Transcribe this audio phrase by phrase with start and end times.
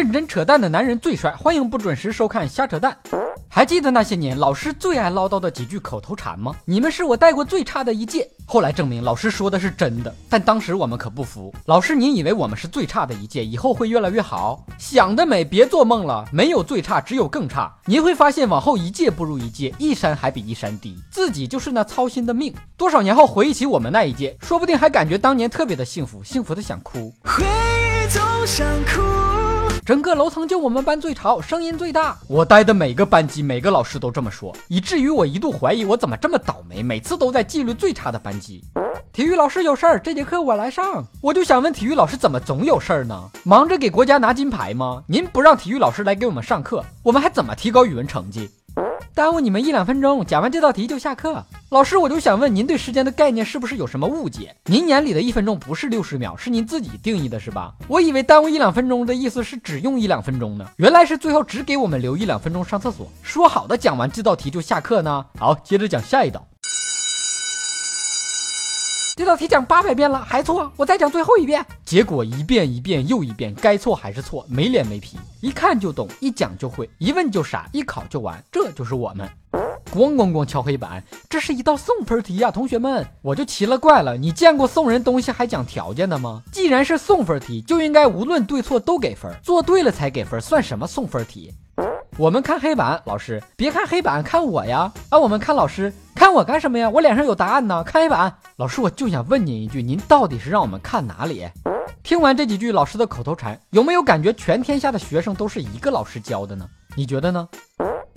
[0.00, 2.96] 认真扯淡的男人最帅，欢迎不准时收看瞎扯淡。
[3.50, 6.56] 还记得那些年老师最爱唠叨的几句口头禅吗？
[6.64, 8.26] 你们是我带过最差的一届。
[8.46, 11.54] 后来证明老师说的是真的，但当时我们可不服。
[11.66, 14.64] 老师，您以为我们是最差的一届，以后会越来越好？
[14.78, 17.70] 想得美，别做梦了，没有最差，只有更差。
[17.84, 22.54] 您会发现往后一届不如一届，一山还比一山低，自己就是那操心的命。
[22.78, 27.12] 多少年后回忆起我们那一届，说不定还感觉当年特别的幸福，幸福的想哭。
[27.22, 29.39] 回忆总想哭。
[29.90, 32.16] 整个楼层就我们班最吵，声音最大。
[32.28, 38.62] 我待的每个班级，每个老师都这么说，以至于我一度怀疑我怎么这么倒霉，每次都在纪律最差的班级。
[39.12, 41.04] 体育老师有事儿，这节课我来上。
[41.20, 43.20] 我就想问体育老师怎么总有事儿呢？
[43.42, 45.02] 忙着给国家拿金牌吗？
[45.08, 48.48] 您不让体育老师来给我们上课，我们还怎么提高语文成绩？
[49.12, 51.44] 耽误你们一两分钟，讲完这道题就下课。
[51.70, 54.56] 老师，我就想问您，对时间的概念是不是有什么误解？
[54.64, 57.72] 您眼里的一分钟不是六十秒，是您自己定义的，是吧？
[57.86, 63.08] 我以为耽误一两分钟的意思是只用一两分钟呢，原来是最后只给我们留一两分钟上厕所。
[63.22, 65.24] 说好的讲完这道题就下课呢？
[65.38, 66.44] 好，接着讲下一道。
[69.16, 71.64] 这道题讲八百遍了还错，我再讲最后一遍。
[71.84, 79.30] 结果一遍一遍又一遍，该错还是错，没脸没皮，一看就懂，一讲就会，一问就傻，一考就完，这就是我们。
[79.92, 86.42] 咣咣咣敲黑板，这是一道送分题呀，同学们，我就奇了怪了，你见过送人东西还讲条件的吗？
[86.52, 91.52] 既然是送分题，就应该无论对错都给分，做对了才给分，算什么送分题？
[92.18, 94.92] 我们看黑板，老师别看黑板，看我呀！
[95.08, 96.90] 啊，我们看老师，看我干什么呀？
[96.90, 97.82] 我脸上有答案呢。
[97.84, 101.48] 看黑板，老师我就想问您一句，您到底是让我们看哪里？
[102.02, 106.68] 听完这几句老师的口头禅，有没有感觉全天下的学生都是一个老师教的呢？
[106.94, 107.48] 你觉得呢？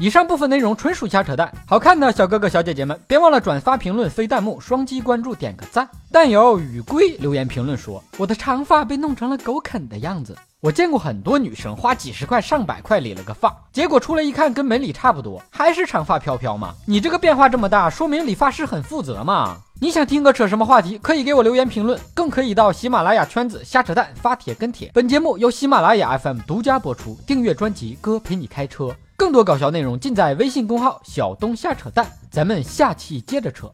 [0.00, 5.86] 以上部分内容纯属瞎扯淡，好看的小哥哥小姐姐们，别忘了转发、评论、飞弹幕、双击关注、点个赞。
[6.10, 10.34] 但有雨归留言评论说，我的长发被弄成了狗啃的样子。
[10.60, 16.74] 我见过很多女生花几十块上百块理了个发，结果出来一看跟没理差不多，还是长发飘飘吗？
[16.86, 19.58] 你这个变化这么大，说明理发师很负责嘛？
[19.82, 24.90] 你想听个扯什么话题，可以给我留言评论，更可以到喜马拉雅圈子瞎扯淡发帖跟帖。
[24.94, 33.70] 本节目由喜马拉雅 FM 独家播出，订阅专辑哥陪你开车，更多搞笑内容尽在微信公号小东瞎扯淡，咱们下期接着扯。